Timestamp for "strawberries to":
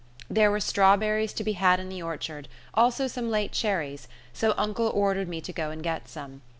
0.59-1.43